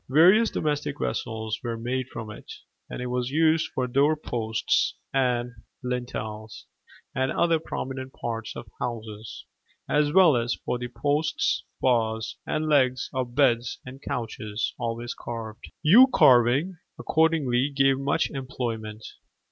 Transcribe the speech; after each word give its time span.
Various 0.09 0.49
domestic 0.49 0.97
vessels 0.99 1.59
were 1.63 1.77
made 1.77 2.07
from 2.07 2.31
it, 2.31 2.51
and 2.89 3.03
it 3.03 3.05
was 3.05 3.29
used 3.29 3.69
for 3.75 3.85
doorposts 3.85 4.95
and 5.13 5.51
lintels 5.83 6.65
and 7.13 7.31
other 7.31 7.59
prominent 7.59 8.11
parts 8.11 8.55
of 8.55 8.65
houses, 8.79 9.45
as 9.87 10.11
well 10.11 10.35
as 10.35 10.55
for 10.65 10.79
the 10.79 10.87
posts, 10.87 11.65
bars, 11.79 12.37
and 12.47 12.67
legs 12.67 13.11
of 13.13 13.35
beds 13.35 13.77
and 13.85 14.01
couches, 14.01 14.73
always 14.79 15.13
carved. 15.13 15.71
Yew 15.83 16.07
carving 16.11 16.77
accordingly 16.97 17.69
gave 17.69 17.99
much 17.99 18.27
employment. 18.31 19.05